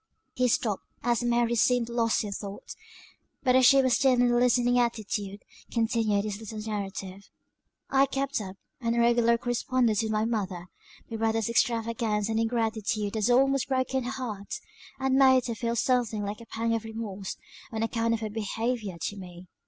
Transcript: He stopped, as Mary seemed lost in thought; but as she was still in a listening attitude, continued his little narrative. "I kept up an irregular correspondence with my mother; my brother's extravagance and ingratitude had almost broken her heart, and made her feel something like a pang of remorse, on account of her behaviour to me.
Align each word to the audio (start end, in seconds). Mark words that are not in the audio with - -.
He 0.33 0.47
stopped, 0.47 0.81
as 1.03 1.21
Mary 1.23 1.53
seemed 1.53 1.87
lost 1.87 2.23
in 2.23 2.31
thought; 2.31 2.75
but 3.43 3.55
as 3.55 3.67
she 3.67 3.83
was 3.83 3.93
still 3.93 4.13
in 4.13 4.31
a 4.31 4.35
listening 4.35 4.79
attitude, 4.79 5.45
continued 5.71 6.25
his 6.25 6.39
little 6.39 6.57
narrative. 6.57 7.29
"I 7.87 8.07
kept 8.07 8.41
up 8.41 8.55
an 8.79 8.95
irregular 8.95 9.37
correspondence 9.37 10.01
with 10.01 10.11
my 10.11 10.25
mother; 10.25 10.69
my 11.11 11.17
brother's 11.17 11.49
extravagance 11.49 12.29
and 12.29 12.39
ingratitude 12.39 13.13
had 13.13 13.29
almost 13.29 13.67
broken 13.67 14.05
her 14.05 14.09
heart, 14.11 14.59
and 14.99 15.19
made 15.19 15.45
her 15.45 15.53
feel 15.53 15.75
something 15.75 16.23
like 16.25 16.41
a 16.41 16.47
pang 16.47 16.73
of 16.73 16.83
remorse, 16.83 17.37
on 17.71 17.83
account 17.83 18.15
of 18.15 18.21
her 18.21 18.29
behaviour 18.31 18.97
to 18.99 19.17
me. 19.17 19.45